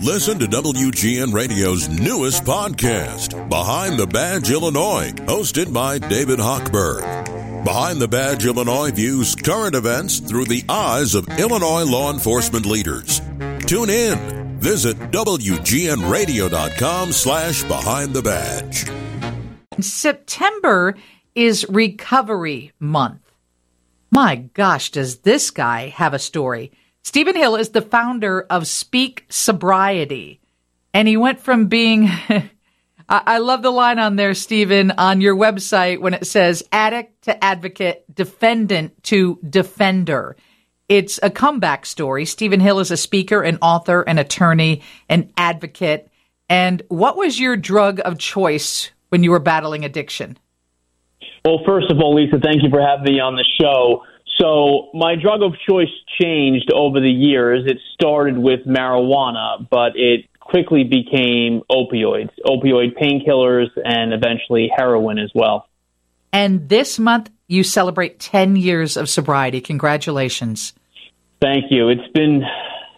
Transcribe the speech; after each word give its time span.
Listen 0.00 0.38
to 0.38 0.46
WGN 0.46 1.32
Radio's 1.32 1.88
newest 1.88 2.44
podcast, 2.44 3.48
Behind 3.48 3.98
the 3.98 4.06
Badge 4.06 4.50
Illinois, 4.50 5.12
hosted 5.26 5.72
by 5.72 5.98
David 5.98 6.38
Hochberg. 6.38 7.64
Behind 7.64 8.00
the 8.00 8.08
Badge 8.08 8.46
Illinois 8.46 8.90
views 8.90 9.36
current 9.36 9.74
events 9.76 10.18
through 10.18 10.46
the 10.46 10.64
eyes 10.68 11.14
of 11.14 11.28
Illinois 11.38 11.84
law 11.84 12.12
enforcement 12.12 12.66
leaders. 12.66 13.20
Tune 13.66 13.90
in. 13.90 14.58
Visit 14.58 14.96
WGNRadio.com 15.12 17.12
slash 17.12 17.62
Behind 17.64 18.12
the 18.12 18.22
Badge. 18.22 18.86
September 19.80 20.96
is 21.34 21.66
Recovery 21.68 22.72
Month. 22.78 23.20
My 24.10 24.36
gosh, 24.54 24.90
does 24.90 25.18
this 25.18 25.50
guy 25.50 25.88
have 25.88 26.14
a 26.14 26.18
story? 26.18 26.72
Stephen 27.02 27.34
Hill 27.34 27.56
is 27.56 27.70
the 27.70 27.82
founder 27.82 28.46
of 28.48 28.66
Speak 28.66 29.26
Sobriety. 29.28 30.40
And 30.94 31.08
he 31.08 31.16
went 31.16 31.40
from 31.40 31.66
being, 31.66 32.08
I 33.08 33.38
love 33.38 33.62
the 33.62 33.70
line 33.70 33.98
on 33.98 34.16
there, 34.16 34.34
Stephen, 34.34 34.92
on 34.92 35.20
your 35.20 35.34
website 35.34 36.00
when 36.00 36.14
it 36.14 36.26
says 36.26 36.62
addict 36.70 37.22
to 37.22 37.44
advocate, 37.44 38.04
defendant 38.14 39.02
to 39.04 39.38
defender. 39.48 40.36
It's 40.88 41.18
a 41.22 41.30
comeback 41.30 41.86
story. 41.86 42.24
Stephen 42.24 42.60
Hill 42.60 42.78
is 42.78 42.90
a 42.90 42.96
speaker, 42.96 43.42
an 43.42 43.58
author, 43.62 44.02
an 44.02 44.18
attorney, 44.18 44.82
an 45.08 45.32
advocate. 45.36 46.08
And 46.48 46.82
what 46.88 47.16
was 47.16 47.40
your 47.40 47.56
drug 47.56 48.00
of 48.04 48.18
choice 48.18 48.90
when 49.08 49.24
you 49.24 49.30
were 49.30 49.40
battling 49.40 49.84
addiction? 49.84 50.38
Well, 51.44 51.60
first 51.66 51.90
of 51.90 51.98
all, 51.98 52.14
Lisa, 52.14 52.38
thank 52.38 52.62
you 52.62 52.70
for 52.70 52.80
having 52.80 53.14
me 53.14 53.20
on 53.20 53.34
the 53.34 53.44
show. 53.60 54.04
So, 54.38 54.90
my 54.94 55.14
drug 55.14 55.42
of 55.42 55.52
choice 55.68 55.90
changed 56.20 56.72
over 56.72 57.00
the 57.00 57.10
years. 57.10 57.64
It 57.66 57.78
started 57.94 58.38
with 58.38 58.60
marijuana, 58.66 59.68
but 59.68 59.92
it 59.94 60.26
quickly 60.40 60.84
became 60.84 61.62
opioids, 61.70 62.30
opioid 62.44 62.96
painkillers, 62.98 63.68
and 63.84 64.12
eventually 64.12 64.70
heroin 64.74 65.18
as 65.18 65.30
well. 65.34 65.68
And 66.32 66.68
this 66.68 66.98
month, 66.98 67.30
you 67.46 67.62
celebrate 67.62 68.18
10 68.18 68.56
years 68.56 68.96
of 68.96 69.08
sobriety. 69.08 69.60
Congratulations. 69.60 70.72
Thank 71.40 71.66
you. 71.70 71.88
It's 71.88 72.08
been 72.14 72.42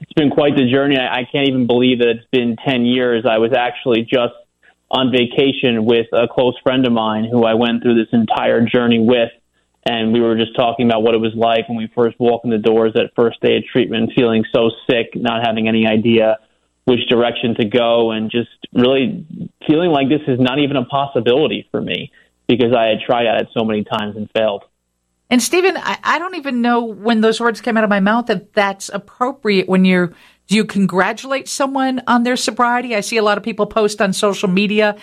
it's 0.00 0.12
been 0.12 0.30
quite 0.30 0.54
the 0.54 0.70
journey. 0.70 0.96
I, 0.98 1.20
I 1.20 1.28
can't 1.30 1.48
even 1.48 1.66
believe 1.66 1.98
that 2.00 2.08
it's 2.08 2.26
been 2.30 2.56
10 2.66 2.84
years. 2.84 3.24
I 3.28 3.38
was 3.38 3.52
actually 3.52 4.02
just 4.02 4.34
on 4.90 5.10
vacation 5.10 5.84
with 5.84 6.06
a 6.12 6.28
close 6.28 6.54
friend 6.62 6.86
of 6.86 6.92
mine 6.92 7.26
who 7.30 7.44
I 7.44 7.54
went 7.54 7.82
through 7.82 7.96
this 7.96 8.12
entire 8.12 8.64
journey 8.64 9.00
with. 9.00 9.30
And 9.86 10.12
we 10.12 10.20
were 10.20 10.36
just 10.36 10.56
talking 10.56 10.86
about 10.86 11.02
what 11.02 11.14
it 11.14 11.18
was 11.18 11.34
like 11.34 11.68
when 11.68 11.76
we 11.76 11.90
first 11.94 12.18
walked 12.18 12.44
in 12.44 12.50
the 12.50 12.58
doors 12.58 12.92
that 12.94 13.10
first 13.14 13.40
day 13.40 13.56
of 13.58 13.64
treatment, 13.70 14.12
feeling 14.16 14.44
so 14.54 14.70
sick, 14.88 15.10
not 15.14 15.46
having 15.46 15.68
any 15.68 15.86
idea 15.86 16.38
which 16.86 17.06
direction 17.08 17.54
to 17.54 17.64
go, 17.64 18.10
and 18.10 18.30
just 18.30 18.50
really 18.72 19.26
feeling 19.66 19.90
like 19.90 20.08
this 20.08 20.20
is 20.26 20.38
not 20.38 20.58
even 20.58 20.76
a 20.76 20.84
possibility 20.84 21.66
for 21.70 21.80
me 21.80 22.12
because 22.46 22.74
I 22.74 22.86
had 22.86 23.00
tried 23.06 23.26
at 23.26 23.42
it 23.42 23.48
so 23.56 23.64
many 23.64 23.84
times 23.84 24.16
and 24.16 24.30
failed. 24.32 24.64
And 25.30 25.42
Stephen, 25.42 25.76
I, 25.76 25.98
I 26.04 26.18
don't 26.18 26.34
even 26.34 26.60
know 26.60 26.84
when 26.84 27.20
those 27.20 27.40
words 27.40 27.60
came 27.60 27.76
out 27.76 27.84
of 27.84 27.90
my 27.90 28.00
mouth 28.00 28.26
that 28.26 28.52
that's 28.52 28.90
appropriate 28.90 29.68
when 29.68 29.84
you're 29.84 30.12
do 30.46 30.56
you 30.56 30.64
congratulate 30.66 31.48
someone 31.48 32.02
on 32.06 32.22
their 32.22 32.36
sobriety? 32.36 32.94
I 32.94 33.00
see 33.00 33.16
a 33.16 33.22
lot 33.22 33.38
of 33.38 33.44
people 33.44 33.64
post 33.66 34.02
on 34.02 34.12
social 34.12 34.48
media. 34.48 34.96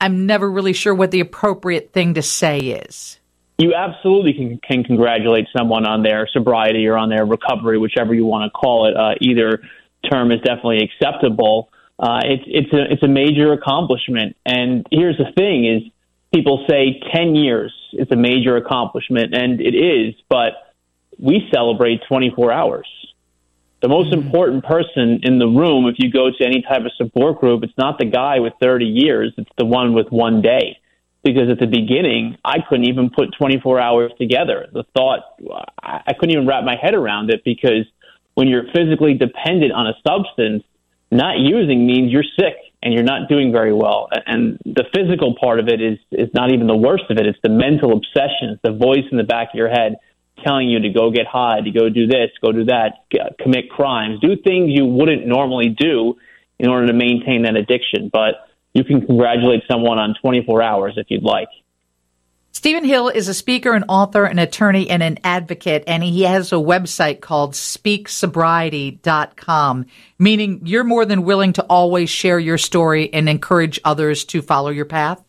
I'm 0.00 0.26
never 0.26 0.50
really 0.50 0.72
sure 0.72 0.92
what 0.92 1.12
the 1.12 1.20
appropriate 1.20 1.92
thing 1.92 2.14
to 2.14 2.22
say 2.22 2.58
is. 2.58 3.20
You 3.58 3.74
absolutely 3.74 4.32
can, 4.32 4.58
can 4.58 4.84
congratulate 4.84 5.46
someone 5.56 5.86
on 5.86 6.02
their 6.02 6.28
sobriety 6.32 6.86
or 6.86 6.96
on 6.96 7.08
their 7.08 7.24
recovery, 7.24 7.78
whichever 7.78 8.12
you 8.12 8.24
want 8.24 8.44
to 8.44 8.50
call 8.50 8.86
it. 8.86 8.96
Uh, 8.96 9.14
either 9.20 9.62
term 10.10 10.32
is 10.32 10.40
definitely 10.40 10.80
acceptable. 10.82 11.70
Uh, 11.98 12.20
it's 12.24 12.42
it's 12.46 12.72
a 12.72 12.92
it's 12.92 13.02
a 13.04 13.08
major 13.08 13.52
accomplishment. 13.52 14.36
And 14.44 14.86
here's 14.90 15.16
the 15.16 15.30
thing: 15.36 15.66
is 15.66 15.82
people 16.32 16.64
say 16.68 17.00
ten 17.14 17.36
years 17.36 17.72
is 17.92 18.08
a 18.10 18.16
major 18.16 18.56
accomplishment, 18.56 19.34
and 19.34 19.60
it 19.60 19.76
is, 19.76 20.14
but 20.28 20.54
we 21.16 21.48
celebrate 21.52 22.00
24 22.08 22.50
hours 22.50 22.88
the 23.84 23.88
most 23.88 24.10
mm-hmm. 24.10 24.26
important 24.26 24.64
person 24.64 25.20
in 25.24 25.38
the 25.38 25.46
room, 25.46 25.86
if 25.86 25.96
you 25.98 26.10
go 26.10 26.30
to 26.30 26.44
any 26.44 26.62
type 26.62 26.86
of 26.86 26.92
support 26.96 27.38
group, 27.38 27.62
it's 27.62 27.76
not 27.76 27.98
the 27.98 28.06
guy 28.06 28.40
with 28.40 28.54
30 28.58 28.86
years, 28.86 29.34
it's 29.36 29.50
the 29.58 29.66
one 29.66 29.92
with 29.92 30.08
one 30.08 30.40
day. 30.40 30.78
Because 31.24 31.48
at 31.50 31.58
the 31.58 31.66
beginning, 31.66 32.36
I 32.44 32.56
couldn't 32.68 32.86
even 32.86 33.08
put 33.08 33.34
24 33.38 33.80
hours 33.80 34.12
together. 34.18 34.66
The 34.72 34.84
thought, 34.94 35.20
I 35.82 36.12
couldn't 36.18 36.32
even 36.32 36.46
wrap 36.46 36.64
my 36.64 36.76
head 36.80 36.94
around 36.94 37.30
it 37.30 37.42
because 37.44 37.86
when 38.34 38.46
you're 38.46 38.64
physically 38.74 39.14
dependent 39.14 39.72
on 39.72 39.86
a 39.86 39.94
substance, 40.06 40.64
not 41.10 41.38
using 41.38 41.86
means 41.86 42.12
you're 42.12 42.28
sick 42.38 42.56
and 42.82 42.92
you're 42.92 43.04
not 43.04 43.28
doing 43.28 43.52
very 43.52 43.72
well. 43.72 44.08
And 44.26 44.58
the 44.66 44.84
physical 44.94 45.34
part 45.40 45.60
of 45.60 45.68
it 45.68 45.80
is, 45.80 45.98
is 46.12 46.28
not 46.34 46.52
even 46.52 46.66
the 46.66 46.76
worst 46.76 47.04
of 47.08 47.16
it. 47.16 47.26
It's 47.26 47.38
the 47.42 47.48
mental 47.48 47.92
obsessions, 47.92 48.58
the 48.62 48.72
voice 48.72 49.06
in 49.10 49.16
the 49.16 49.24
back 49.24 49.48
of 49.48 49.54
your 49.54 49.70
head 49.70 49.96
telling 50.44 50.68
you 50.68 50.80
to 50.80 50.90
go 50.90 51.10
get 51.10 51.26
high, 51.26 51.60
to 51.60 51.70
go 51.70 51.88
do 51.88 52.06
this, 52.06 52.30
go 52.42 52.52
do 52.52 52.64
that, 52.66 53.06
commit 53.40 53.70
crimes, 53.70 54.20
do 54.20 54.36
things 54.36 54.70
you 54.74 54.84
wouldn't 54.84 55.26
normally 55.26 55.68
do 55.70 56.16
in 56.58 56.68
order 56.68 56.86
to 56.88 56.92
maintain 56.92 57.42
that 57.42 57.56
addiction. 57.56 58.10
But 58.12 58.46
you 58.74 58.84
can 58.84 59.06
congratulate 59.06 59.62
someone 59.70 59.98
on 59.98 60.14
24 60.20 60.60
hours 60.62 60.94
if 60.96 61.06
you'd 61.08 61.22
like. 61.22 61.48
Stephen 62.50 62.84
Hill 62.84 63.08
is 63.08 63.28
a 63.28 63.34
speaker, 63.34 63.72
an 63.72 63.84
author, 63.88 64.24
an 64.24 64.38
attorney, 64.38 64.88
and 64.88 65.02
an 65.02 65.18
advocate, 65.24 65.82
and 65.88 66.04
he 66.04 66.22
has 66.22 66.52
a 66.52 66.56
website 66.56 67.20
called 67.20 67.54
speaksobriety.com, 67.54 69.86
meaning 70.18 70.60
you're 70.64 70.84
more 70.84 71.04
than 71.04 71.24
willing 71.24 71.52
to 71.54 71.64
always 71.64 72.08
share 72.08 72.38
your 72.38 72.56
story 72.56 73.12
and 73.12 73.28
encourage 73.28 73.80
others 73.84 74.24
to 74.26 74.40
follow 74.40 74.70
your 74.70 74.84
path, 74.84 75.20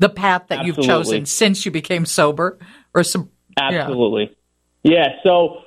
the 0.00 0.08
path 0.08 0.48
that 0.48 0.58
Absolutely. 0.58 0.82
you've 0.82 0.90
chosen 0.90 1.24
since 1.26 1.64
you 1.64 1.70
became 1.70 2.04
sober 2.04 2.58
or 2.94 3.04
sub- 3.04 3.28
Absolutely. 3.56 4.36
Yeah. 4.82 4.84
Yeah, 4.84 5.08
so 5.22 5.62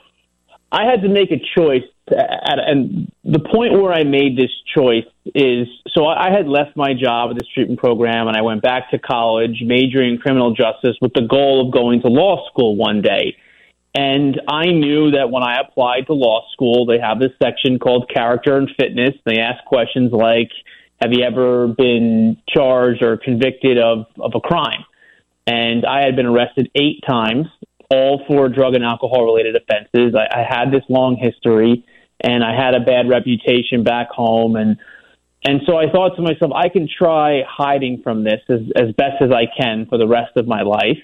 I 0.75 0.84
had 0.91 1.03
to 1.03 1.09
make 1.09 1.31
a 1.31 1.40
choice, 1.58 1.88
at, 2.09 2.59
and 2.59 3.09
the 3.24 3.40
point 3.40 3.72
where 3.72 3.94
I 3.94 4.03
made 4.03 4.38
this 4.38 4.52
choice 4.75 5.06
is 5.34 5.68
so 5.94 6.06
I 6.06 6.30
had 6.31 6.47
left 6.47 6.75
my 6.75 6.94
job 6.94 7.31
at 7.31 7.40
this 7.40 7.47
treatment 7.53 7.80
program, 7.80 8.28
and 8.28 8.36
I 8.36 8.41
went 8.41 8.62
back 8.62 8.91
to 8.91 9.00
college, 9.00 9.62
majoring 9.62 10.16
in 10.16 10.18
criminal 10.18 10.53
justice 10.53 10.97
with 11.00 11.13
the 11.13 11.22
goal 11.22 11.66
of 11.66 11.74
going 11.74 12.02
to 12.02 12.09
law 12.09 12.46
school 12.50 12.75
one 12.75 13.02
day. 13.02 13.38
And 13.97 14.41
I 14.50 14.66
knew 14.66 15.12
that 15.12 15.31
when 15.31 15.44
I 15.44 15.62
applied 15.62 16.08
to 16.08 16.13
law 16.13 16.46
school, 16.52 16.86
they 16.86 17.00
have 17.00 17.19
this 17.19 17.31
section 17.42 17.80
called 17.80 18.12
character 18.13 18.57
and 18.57 18.69
fitness. 18.78 19.16
They 19.25 19.40
ask 19.40 19.63
questions 19.63 20.12
like, 20.12 20.52
have 21.02 21.13
you 21.13 21.24
ever 21.24 21.69
been 21.69 22.36
charged 22.50 23.02
or 23.02 23.16
convicted 23.16 23.78
of, 23.78 24.07
of 24.19 24.34
a 24.36 24.42
crime? 24.42 24.84
And 25.47 25.86
I 25.86 26.03
had 26.03 26.18
been 26.18 26.25
arrested 26.25 26.69
eight 26.75 27.02
times 27.07 27.47
all 27.90 28.23
for 28.28 28.50
drug 28.50 28.75
and 28.75 28.84
alcohol 28.84 29.25
related 29.25 29.56
offenses. 29.56 30.16
I, 30.16 30.40
I 30.40 30.44
had 30.47 30.72
this 30.72 30.84
long 30.90 31.18
history 31.18 31.85
and 32.22 32.44
I 32.44 32.56
had 32.56 32.75
a 32.75 32.79
bad 32.79 33.09
reputation 33.09 33.84
back 33.84 34.09
home 34.09 34.56
and 34.56 34.78
and 35.47 35.62
so 35.68 35.78
I 35.78 35.91
thought 35.91 36.16
to 36.16 36.24
myself, 36.24 36.51
I 36.56 36.69
can 36.69 36.90
try 36.90 37.44
hiding 37.47 38.01
from 38.03 38.24
this 38.24 38.41
as, 38.50 38.62
as 38.75 38.95
best 38.97 39.22
as 39.22 39.29
I 39.31 39.45
can 39.45 39.85
for 39.85 40.00
the 40.00 40.07
rest 40.07 40.35
of 40.38 40.47
my 40.47 40.63
life, 40.63 40.97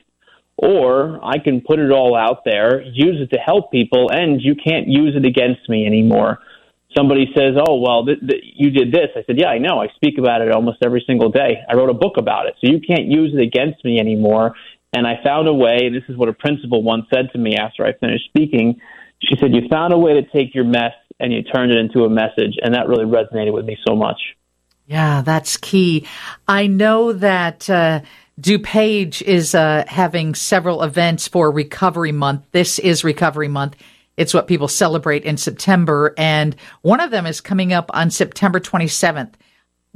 or 0.57 1.19
I 1.23 1.37
can 1.37 1.61
put 1.61 1.77
it 1.77 1.91
all 1.91 2.15
out 2.15 2.43
there, 2.43 2.81
use 2.81 3.21
it 3.21 3.29
to 3.35 3.39
help 3.39 3.71
people, 3.71 4.09
and 4.11 4.41
you 4.41 4.55
can't 4.55 4.87
use 4.87 5.15
it 5.15 5.25
against 5.25 5.69
me 5.69 5.85
anymore. 5.85 6.39
Somebody 6.97 7.31
says, 7.37 7.55
"Oh, 7.55 7.75
well, 7.79 8.05
th- 8.05 8.19
th- 8.19 8.43
you 8.55 8.71
did 8.71 8.91
this." 8.91 9.09
I 9.15 9.23
said, 9.23 9.37
"Yeah, 9.39 9.49
I 9.49 9.59
know. 9.59 9.79
I 9.79 9.87
speak 9.95 10.17
about 10.17 10.41
it 10.41 10.51
almost 10.51 10.79
every 10.83 11.03
single 11.05 11.29
day. 11.29 11.61
I 11.69 11.75
wrote 11.75 11.89
a 11.89 11.93
book 11.93 12.17
about 12.17 12.47
it, 12.47 12.55
so 12.59 12.69
you 12.69 12.81
can't 12.81 13.05
use 13.05 13.33
it 13.33 13.41
against 13.41 13.85
me 13.85 13.99
anymore." 13.99 14.55
And 14.93 15.07
I 15.07 15.21
found 15.23 15.47
a 15.47 15.53
way, 15.53 15.89
this 15.89 16.03
is 16.09 16.17
what 16.17 16.27
a 16.29 16.33
principal 16.33 16.83
once 16.83 17.05
said 17.13 17.29
to 17.31 17.37
me 17.37 17.55
after 17.55 17.85
I 17.85 17.93
finished 17.93 18.25
speaking. 18.25 18.81
She 19.19 19.35
said, 19.37 19.53
You 19.53 19.67
found 19.69 19.93
a 19.93 19.97
way 19.97 20.13
to 20.13 20.23
take 20.23 20.53
your 20.53 20.65
mess 20.65 20.93
and 21.19 21.31
you 21.31 21.43
turned 21.43 21.71
it 21.71 21.77
into 21.77 22.03
a 22.03 22.09
message. 22.09 22.55
And 22.61 22.73
that 22.73 22.87
really 22.87 23.05
resonated 23.05 23.53
with 23.53 23.65
me 23.65 23.77
so 23.87 23.95
much. 23.95 24.19
Yeah, 24.87 25.21
that's 25.21 25.55
key. 25.57 26.05
I 26.47 26.67
know 26.67 27.13
that 27.13 27.69
uh, 27.69 28.01
DuPage 28.41 29.21
is 29.21 29.55
uh, 29.55 29.85
having 29.87 30.35
several 30.35 30.83
events 30.83 31.27
for 31.27 31.51
Recovery 31.51 32.11
Month. 32.11 32.43
This 32.51 32.79
is 32.79 33.03
Recovery 33.03 33.47
Month. 33.47 33.77
It's 34.17 34.33
what 34.33 34.47
people 34.47 34.67
celebrate 34.67 35.23
in 35.23 35.37
September, 35.37 36.13
and 36.17 36.55
one 36.81 36.99
of 36.99 37.11
them 37.11 37.25
is 37.25 37.39
coming 37.39 37.71
up 37.71 37.89
on 37.93 38.11
September 38.11 38.59
27th. 38.59 39.33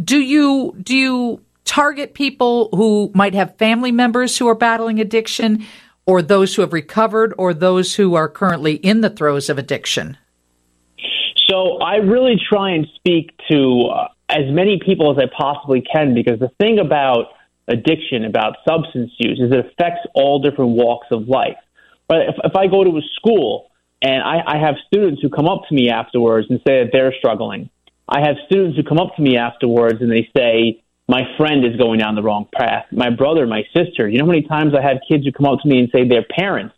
Do 0.01 0.19
you 0.19 0.75
do 0.81 0.95
you 0.95 1.44
target 1.65 2.13
people 2.13 2.69
who 2.71 3.11
might 3.13 3.33
have 3.33 3.57
family 3.57 3.91
members 3.91 4.37
who 4.37 4.47
are 4.47 4.55
battling 4.55 4.99
addiction, 4.99 5.65
or 6.05 6.21
those 6.21 6.55
who 6.55 6.61
have 6.61 6.71
recovered, 6.73 7.33
or 7.37 7.53
those 7.53 7.95
who 7.95 8.15
are 8.15 8.29
currently 8.29 8.75
in 8.75 9.01
the 9.01 9.09
throes 9.09 9.49
of 9.49 9.57
addiction? 9.57 10.17
So 11.49 11.77
I 11.77 11.95
really 11.97 12.35
try 12.49 12.71
and 12.71 12.87
speak 12.95 13.31
to 13.51 13.89
uh, 13.93 14.07
as 14.29 14.45
many 14.49 14.79
people 14.83 15.11
as 15.11 15.17
I 15.17 15.29
possibly 15.35 15.81
can 15.81 16.13
because 16.13 16.39
the 16.39 16.51
thing 16.59 16.79
about 16.79 17.25
addiction, 17.67 18.25
about 18.25 18.57
substance 18.67 19.11
use, 19.17 19.39
is 19.39 19.51
it 19.51 19.59
affects 19.59 20.07
all 20.13 20.39
different 20.39 20.71
walks 20.71 21.07
of 21.11 21.27
life. 21.27 21.57
But 22.07 22.21
if, 22.29 22.35
if 22.43 22.55
I 22.55 22.67
go 22.67 22.83
to 22.83 22.97
a 22.97 23.01
school 23.15 23.71
and 24.01 24.21
I, 24.21 24.41
I 24.45 24.57
have 24.57 24.75
students 24.87 25.21
who 25.21 25.29
come 25.29 25.47
up 25.47 25.63
to 25.69 25.75
me 25.75 25.89
afterwards 25.89 26.47
and 26.49 26.59
say 26.67 26.83
that 26.83 26.89
they're 26.91 27.13
struggling, 27.17 27.69
I 28.07 28.21
have 28.21 28.35
students 28.45 28.77
who 28.77 28.83
come 28.83 28.99
up 28.99 29.15
to 29.15 29.21
me 29.21 29.37
afterwards 29.37 30.01
and 30.01 30.11
they 30.11 30.29
say, 30.35 30.83
my 31.07 31.21
friend 31.37 31.65
is 31.65 31.75
going 31.75 31.99
down 31.99 32.15
the 32.15 32.23
wrong 32.23 32.47
path. 32.53 32.85
My 32.91 33.09
brother, 33.09 33.45
my 33.45 33.63
sister. 33.75 34.09
You 34.09 34.17
know 34.17 34.25
how 34.25 34.31
many 34.31 34.43
times 34.43 34.73
I 34.73 34.81
have 34.81 34.97
kids 35.07 35.25
who 35.25 35.31
come 35.31 35.45
up 35.45 35.59
to 35.61 35.67
me 35.67 35.79
and 35.79 35.89
say 35.93 36.07
their 36.07 36.25
parents 36.25 36.75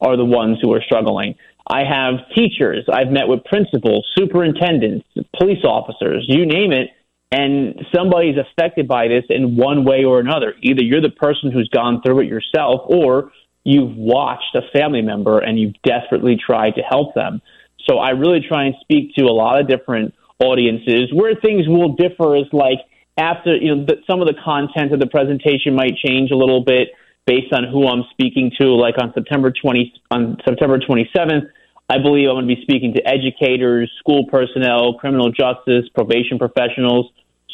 are 0.00 0.16
the 0.16 0.24
ones 0.24 0.58
who 0.60 0.72
are 0.74 0.82
struggling. 0.82 1.36
I 1.70 1.84
have 1.84 2.14
teachers. 2.34 2.86
I've 2.90 3.08
met 3.08 3.28
with 3.28 3.44
principals, 3.44 4.06
superintendents, 4.16 5.06
police 5.38 5.64
officers, 5.64 6.24
you 6.26 6.46
name 6.46 6.72
it. 6.72 6.88
And 7.30 7.84
somebody's 7.94 8.36
affected 8.38 8.88
by 8.88 9.08
this 9.08 9.24
in 9.28 9.56
one 9.56 9.84
way 9.84 10.02
or 10.02 10.18
another. 10.18 10.54
Either 10.62 10.82
you're 10.82 11.02
the 11.02 11.10
person 11.10 11.52
who's 11.52 11.68
gone 11.68 12.00
through 12.00 12.20
it 12.20 12.26
yourself 12.26 12.82
or 12.86 13.32
you've 13.64 13.94
watched 13.96 14.54
a 14.54 14.62
family 14.72 15.02
member 15.02 15.38
and 15.38 15.60
you've 15.60 15.74
desperately 15.84 16.38
tried 16.44 16.76
to 16.76 16.80
help 16.80 17.14
them. 17.14 17.42
So 17.88 17.98
I 17.98 18.10
really 18.10 18.40
try 18.40 18.64
and 18.64 18.74
speak 18.80 19.14
to 19.16 19.24
a 19.24 19.32
lot 19.32 19.60
of 19.60 19.68
different 19.68 20.14
audiences. 20.38 21.12
Where 21.12 21.34
things 21.34 21.68
will 21.68 21.96
differ 21.96 22.34
is 22.34 22.46
like 22.52 22.78
after, 23.18 23.56
you 23.56 23.74
know, 23.74 23.86
some 24.08 24.20
of 24.20 24.28
the 24.28 24.34
content 24.44 24.92
of 24.92 25.00
the 25.00 25.06
presentation 25.06 25.74
might 25.74 25.96
change 25.96 26.30
a 26.30 26.36
little 26.36 26.64
bit 26.64 26.88
based 27.26 27.52
on 27.52 27.64
who 27.64 27.86
I'm 27.86 28.04
speaking 28.10 28.50
to. 28.60 28.68
Like 28.68 28.94
on 28.98 29.12
September 29.12 29.52
20, 29.52 29.92
on 30.10 30.36
September 30.44 30.78
27th, 30.78 31.50
I 31.90 31.98
believe 31.98 32.28
I'm 32.28 32.36
going 32.36 32.48
to 32.48 32.54
be 32.54 32.62
speaking 32.62 32.94
to 32.94 33.06
educators, 33.06 33.90
school 33.98 34.26
personnel, 34.26 34.94
criminal 34.94 35.30
justice, 35.30 35.88
probation 35.94 36.38
professionals. 36.38 37.10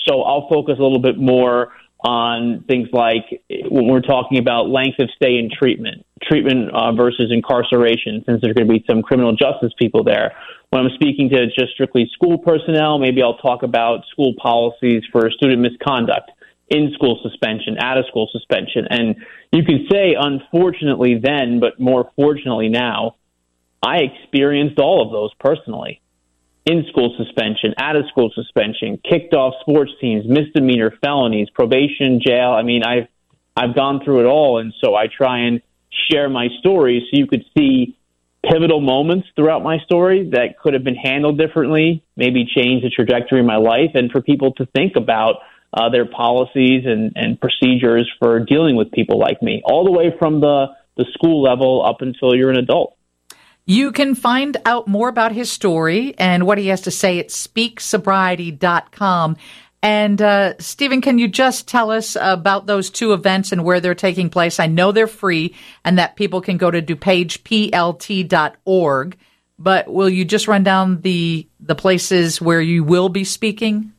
So 0.07 0.23
I'll 0.23 0.49
focus 0.49 0.77
a 0.79 0.83
little 0.83 1.01
bit 1.01 1.19
more 1.19 1.73
on 2.05 2.65
things 2.69 2.89
like 2.93 3.43
when 3.49 3.89
we're 3.89 4.03
talking 4.03 4.39
about 4.39 4.69
length 4.69 4.99
of 5.01 5.09
stay 5.17 5.39
in 5.39 5.51
treatment, 5.51 6.05
treatment 6.23 6.71
uh, 6.75 6.93
versus 6.93 7.33
incarceration, 7.33 8.23
since 8.27 8.43
there's 8.43 8.53
going 8.53 8.69
to 8.69 8.73
be 8.73 8.85
some 8.87 9.01
criminal 9.01 9.35
justice 9.35 9.73
people 9.79 10.05
there. 10.05 10.37
When 10.69 10.85
I'm 10.85 10.91
speaking 10.95 11.31
to 11.31 11.47
just 11.47 11.73
strictly 11.73 12.11
school 12.13 12.37
personnel, 12.37 12.99
maybe 12.99 13.23
I'll 13.23 13.39
talk 13.39 13.63
about 13.63 14.05
school 14.13 14.35
policies 14.37 15.03
for 15.11 15.31
student 15.31 15.63
misconduct, 15.63 16.31
in 16.69 16.93
school 16.93 17.21
suspension, 17.23 17.79
out 17.81 17.97
of 17.97 18.05
school 18.07 18.29
suspension. 18.33 18.87
And 18.91 19.17
you 19.53 19.65
can 19.65 19.87
say, 19.91 20.15
unfortunately, 20.19 21.19
then, 21.23 21.59
but 21.59 21.81
more 21.81 22.11
fortunately 22.17 22.69
now, 22.69 23.17
I 23.83 23.99
experienced 23.99 24.79
all 24.79 25.05
of 25.07 25.11
those 25.11 25.33
personally 25.39 26.01
in 26.67 26.85
school 26.89 27.15
suspension, 27.19 27.75
out 27.79 27.97
of 27.97 28.07
school 28.09 28.31
suspension, 28.35 28.99
kicked 29.09 29.35
off 29.35 29.55
sports 29.61 29.93
teams, 30.01 30.25
misdemeanor 30.27 30.93
felonies, 31.03 31.49
probation, 31.51 32.21
jail. 32.25 32.51
I 32.51 32.63
mean, 32.63 32.83
I've 32.85 33.09
I've 33.57 33.75
gone 33.75 34.01
through 34.05 34.21
it 34.21 34.27
all, 34.27 34.59
and 34.59 34.73
so 34.83 34.95
I 34.95 35.07
try 35.07 35.41
and 35.41 35.63
share 36.11 36.29
my 36.29 36.49
story 36.59 37.07
so 37.09 37.17
you 37.17 37.27
could 37.27 37.45
see 37.57 37.97
pivotal 38.51 38.81
moments 38.81 39.29
throughout 39.37 39.63
my 39.63 39.79
story 39.79 40.31
that 40.31 40.59
could 40.59 40.75
have 40.75 40.85
been 40.85 40.97
handled 40.97 41.39
differently, 41.39 42.03
maybe 42.17 42.45
change 42.45 42.83
the 42.83 42.91
trajectory 42.91 43.41
of 43.41 43.47
my 43.47 43.57
life, 43.57 43.93
and 43.95 44.11
for 44.11 44.21
people 44.21 44.53
to 44.55 44.67
think 44.67 44.97
about 44.97 45.37
uh, 45.73 45.89
their 45.89 46.07
policies 46.07 46.85
and, 46.85 47.13
and 47.17 47.41
procedures 47.41 48.11
for 48.19 48.41
dealing 48.41 48.77
with 48.77 48.91
people 48.93 49.19
like 49.19 49.43
me, 49.43 49.63
all 49.65 49.85
the 49.85 49.93
way 49.93 50.15
from 50.19 50.41
the 50.41 50.67
the 50.97 51.05
school 51.13 51.43
level 51.43 51.85
up 51.85 52.01
until 52.01 52.37
you're 52.37 52.51
an 52.51 52.59
adult. 52.59 52.97
You 53.67 53.93
can 53.93 54.15
find 54.15 54.59
out 54.67 54.87
more 54.87 55.09
about 55.09 55.33
his 55.33 55.51
story 55.51 56.15
and 56.19 56.47
what 56.47 56.59
he 56.59 56.67
has 56.69 56.83
to 56.83 56.91
say 56.91 57.19
at 57.19 57.29
speaksobriety.com. 57.29 59.39
And 59.83 60.21
uh, 60.21 60.59
Stephen, 60.59 61.01
can 61.01 61.19
you 61.19 61.27
just 61.29 61.67
tell 61.69 61.91
us 61.91 62.19
about 62.21 62.67
those 62.67 62.91
two 62.91 63.15
events 63.15 63.53
and 63.53 63.65
where 63.65 63.81
they're 63.81 63.95
taking 63.95 64.29
place? 64.31 64.61
I 64.61 64.67
know 64.67 64.93
they're 64.93 65.07
free 65.07 65.55
and 65.85 65.99
that 65.99 66.17
people 66.17 66.41
can 66.41 66.57
go 66.57 66.71
to 66.71 66.81
dupageplt.org, 66.83 69.17
but 69.59 69.93
will 69.93 70.09
you 70.09 70.25
just 70.25 70.49
run 70.49 70.63
down 70.63 71.03
the 71.03 71.47
the 71.61 71.75
places 71.75 72.41
where 72.41 72.63
you 72.63 72.83
will 72.85 73.11
be 73.11 73.25
speaking? 73.25 73.93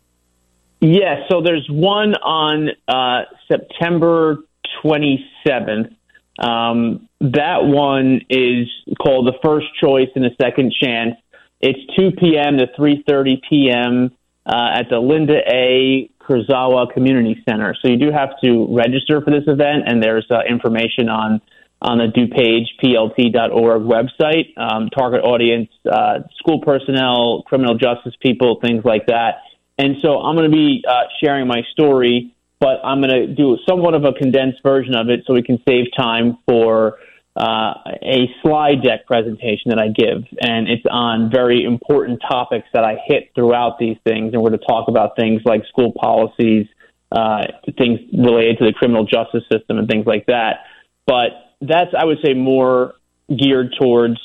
Yes. 0.82 1.02
Yeah, 1.02 1.28
so 1.30 1.42
there's 1.42 1.68
one 1.70 2.16
on 2.16 2.72
uh, 2.88 3.26
September 3.48 4.40
27th 4.84 5.96
um, 6.40 7.08
that 7.22 7.64
one 7.64 8.22
is 8.30 8.68
called 9.02 9.28
the 9.28 9.38
first 9.44 9.68
choice 9.82 10.10
and 10.16 10.26
a 10.26 10.36
second 10.42 10.74
chance. 10.82 11.16
It's 11.62 11.80
2 11.98 12.12
p.m. 12.20 12.58
to 12.58 12.68
3:30 12.78 13.42
p.m. 13.50 14.12
Uh, 14.46 14.80
at 14.80 14.90
the 14.90 15.00
Linda 15.00 15.40
A. 15.48 16.10
Kurzawa 16.22 16.92
Community 16.94 17.42
Center. 17.48 17.76
So 17.82 17.88
you 17.88 17.98
do 17.98 18.12
have 18.12 18.30
to 18.44 18.68
register 18.76 19.22
for 19.22 19.32
this 19.32 19.44
event, 19.48 19.84
and 19.88 20.02
there's 20.04 20.26
uh, 20.30 20.42
information 20.48 21.10
on 21.10 21.42
on 21.82 21.98
the 22.00 22.08
DuPagePLT.org 22.08 23.82
website. 23.84 24.58
Um, 24.58 24.90
target 24.90 25.24
audience: 25.24 25.70
uh, 25.90 26.20
school 26.38 26.62
personnel, 26.62 27.44
criminal 27.44 27.78
justice 27.78 28.14
people, 28.22 28.60
things 28.62 28.84
like 28.84 29.08
that. 29.08 29.42
And 29.78 29.98
so 30.02 30.20
I'm 30.20 30.36
going 30.36 30.50
to 30.50 30.56
be 30.56 30.84
uh, 30.88 31.04
sharing 31.22 31.48
my 31.48 31.62
story 31.74 32.35
but 32.66 32.84
I'm 32.84 33.00
going 33.00 33.12
to 33.12 33.28
do 33.28 33.60
somewhat 33.70 33.94
of 33.94 34.06
a 34.06 34.14
condensed 34.14 34.64
version 34.64 34.96
of 34.96 35.08
it 35.10 35.20
so 35.28 35.36
we 35.36 35.44
can 35.44 35.62
save 35.70 35.86
time 35.96 36.40
for 36.48 36.98
uh, 37.36 37.76
a 38.02 38.26
slide 38.42 38.82
deck 38.82 39.06
presentation 39.06 39.70
that 39.70 39.78
I 39.78 39.90
give. 39.90 40.26
And 40.42 40.68
it's 40.68 40.82
on 40.90 41.30
very 41.30 41.64
important 41.64 42.24
topics 42.28 42.68
that 42.74 42.84
I 42.84 42.96
hit 43.06 43.30
throughout 43.36 43.78
these 43.78 43.98
things. 44.04 44.34
And 44.34 44.42
we're 44.42 44.50
going 44.50 44.62
to 44.62 44.66
talk 44.66 44.88
about 44.88 45.16
things 45.16 45.44
like 45.46 45.62
school 45.68 45.94
policies, 45.94 46.66
uh, 47.12 47.44
things 47.78 48.00
related 48.12 48.58
to 48.58 48.66
the 48.66 48.74
criminal 48.74 49.06
justice 49.06 49.44
system, 49.52 49.78
and 49.78 49.88
things 49.88 50.08
like 50.08 50.26
that. 50.26 50.66
But 51.06 51.54
that's, 51.62 51.92
I 51.96 52.04
would 52.04 52.18
say, 52.26 52.34
more 52.34 52.96
geared 53.30 53.76
towards 53.80 54.18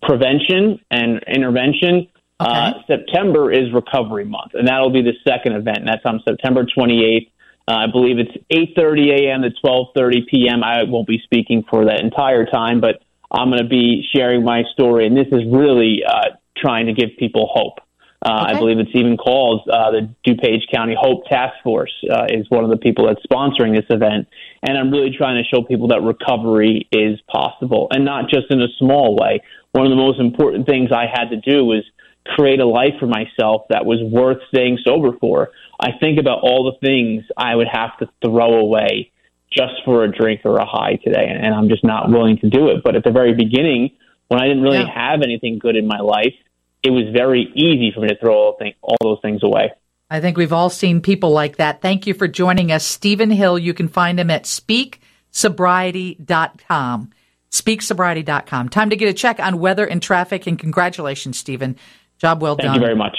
prevention 0.00 0.78
and 0.92 1.24
intervention. 1.26 2.06
Okay. 2.40 2.50
Uh, 2.50 2.72
September 2.86 3.50
is 3.50 3.72
Recovery 3.74 4.26
Month, 4.26 4.52
and 4.54 4.68
that'll 4.68 4.92
be 4.92 5.02
the 5.02 5.14
second 5.26 5.54
event. 5.54 5.78
And 5.78 5.88
that's 5.88 6.04
on 6.04 6.20
September 6.24 6.64
28th 6.64 7.30
uh, 7.66 7.72
I 7.72 7.86
believe 7.86 8.18
it's 8.18 8.36
8:30 8.50 9.28
a.m. 9.28 9.42
to 9.42 9.50
12:30 9.64 10.26
p.m. 10.28 10.62
I 10.62 10.82
won't 10.84 11.06
be 11.06 11.20
speaking 11.24 11.64
for 11.68 11.86
that 11.86 12.00
entire 12.00 12.44
time, 12.44 12.80
but 12.80 13.02
I'm 13.30 13.48
going 13.48 13.62
to 13.62 13.68
be 13.68 14.06
sharing 14.14 14.44
my 14.44 14.64
story, 14.72 15.06
and 15.06 15.16
this 15.16 15.28
is 15.32 15.42
really 15.50 16.02
uh, 16.06 16.36
trying 16.56 16.86
to 16.86 16.92
give 16.92 17.10
people 17.18 17.48
hope. 17.52 17.78
Uh, 18.24 18.44
okay. 18.46 18.56
I 18.56 18.58
believe 18.58 18.78
it's 18.78 18.94
even 18.94 19.16
called 19.16 19.68
uh, 19.68 19.90
the 19.90 20.08
DuPage 20.26 20.72
County 20.72 20.96
Hope 20.98 21.26
Task 21.26 21.54
Force 21.62 21.92
uh, 22.10 22.24
is 22.28 22.48
one 22.48 22.64
of 22.64 22.70
the 22.70 22.78
people 22.78 23.06
that's 23.06 23.20
sponsoring 23.26 23.74
this 23.74 23.84
event, 23.90 24.28
and 24.62 24.78
I'm 24.78 24.90
really 24.90 25.14
trying 25.16 25.42
to 25.42 25.44
show 25.48 25.62
people 25.62 25.88
that 25.88 26.02
recovery 26.02 26.88
is 26.92 27.20
possible, 27.30 27.88
and 27.90 28.04
not 28.04 28.30
just 28.30 28.50
in 28.50 28.60
a 28.60 28.68
small 28.78 29.16
way. 29.16 29.40
One 29.72 29.86
of 29.86 29.90
the 29.90 29.96
most 29.96 30.20
important 30.20 30.66
things 30.66 30.90
I 30.92 31.06
had 31.12 31.30
to 31.30 31.36
do 31.36 31.64
was 31.64 31.82
create 32.26 32.60
a 32.60 32.66
life 32.66 32.94
for 32.98 33.06
myself 33.06 33.62
that 33.68 33.84
was 33.84 33.98
worth 34.02 34.38
staying 34.48 34.78
sober 34.84 35.16
for. 35.20 35.50
I 35.80 35.90
think 36.00 36.18
about 36.18 36.40
all 36.42 36.64
the 36.64 36.86
things 36.86 37.24
I 37.36 37.54
would 37.54 37.68
have 37.70 37.96
to 37.98 38.08
throw 38.24 38.54
away 38.54 39.12
just 39.52 39.74
for 39.84 40.04
a 40.04 40.10
drink 40.10 40.40
or 40.44 40.56
a 40.56 40.66
high 40.66 40.98
today, 41.04 41.26
and 41.28 41.54
I'm 41.54 41.68
just 41.68 41.84
not 41.84 42.10
willing 42.10 42.38
to 42.38 42.50
do 42.50 42.68
it. 42.68 42.82
But 42.82 42.96
at 42.96 43.04
the 43.04 43.12
very 43.12 43.34
beginning, 43.34 43.90
when 44.28 44.40
I 44.40 44.48
didn't 44.48 44.62
really 44.62 44.78
yeah. 44.78 45.10
have 45.10 45.20
anything 45.22 45.58
good 45.58 45.76
in 45.76 45.86
my 45.86 46.00
life, 46.00 46.34
it 46.82 46.90
was 46.90 47.04
very 47.14 47.52
easy 47.54 47.92
for 47.94 48.00
me 48.00 48.08
to 48.08 48.18
throw 48.18 48.34
all, 48.34 48.56
thing, 48.58 48.72
all 48.82 48.96
those 49.00 49.20
things 49.22 49.42
away. 49.42 49.70
I 50.10 50.20
think 50.20 50.36
we've 50.36 50.52
all 50.52 50.68
seen 50.70 51.00
people 51.00 51.30
like 51.30 51.56
that. 51.56 51.80
Thank 51.80 52.06
you 52.06 52.14
for 52.14 52.28
joining 52.28 52.70
us, 52.70 52.84
Stephen 52.84 53.30
Hill. 53.30 53.58
You 53.58 53.74
can 53.74 53.88
find 53.88 54.20
him 54.20 54.30
at 54.30 54.44
speaksobriety.com. 54.44 57.10
Speaksobriety.com. 57.50 58.68
Time 58.68 58.90
to 58.90 58.96
get 58.96 59.08
a 59.08 59.14
check 59.14 59.40
on 59.40 59.60
weather 59.60 59.86
and 59.86 60.02
traffic, 60.02 60.46
and 60.46 60.58
congratulations, 60.58 61.38
Stephen. 61.38 61.76
Job 62.18 62.42
well 62.42 62.56
Thank 62.56 62.66
done. 62.66 62.74
Thank 62.74 62.82
you 62.82 62.86
very 62.86 62.96
much. 62.96 63.16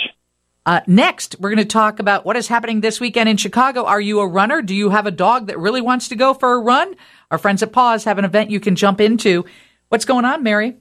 Uh, 0.66 0.82
next, 0.88 1.36
we're 1.40 1.52
going 1.52 1.58
to 1.58 1.66
talk 1.66 2.00
about 2.00 2.25
what 2.25 2.36
is 2.36 2.48
happening 2.48 2.82
this 2.82 3.00
weekend 3.00 3.30
in 3.30 3.38
Chicago. 3.38 3.86
Are 3.86 4.02
you 4.02 4.20
a 4.20 4.28
runner? 4.28 4.64
Do 4.64 4.74
you 4.74 4.90
have 4.90 5.06
a 5.06 5.12
dog 5.12 5.48
that 5.48 5.60
really 5.60 5.82
wants 5.82 6.08
to 6.08 6.16
go 6.16 6.34
for 6.34 6.54
a 6.54 6.60
run? 6.60 6.96
Our 7.30 7.38
friends 7.38 7.62
at 7.62 7.72
Paws 7.72 8.06
have 8.06 8.18
an 8.18 8.25
event 8.25 8.50
you 8.50 8.60
can 8.60 8.75
jump 8.75 9.00
into. 9.00 9.46
What's 9.90 10.06
going 10.06 10.25
on, 10.25 10.42
Mary? 10.42 10.78